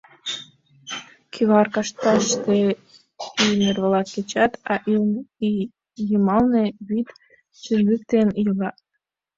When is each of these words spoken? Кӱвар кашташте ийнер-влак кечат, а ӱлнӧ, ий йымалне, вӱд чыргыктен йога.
Кӱвар 1.33 1.67
кашташте 1.75 2.55
ийнер-влак 3.45 4.07
кечат, 4.13 4.51
а 4.71 4.73
ӱлнӧ, 4.93 5.21
ий 5.49 5.59
йымалне, 6.09 6.65
вӱд 6.87 7.07
чыргыктен 7.61 8.27
йога. 8.45 8.69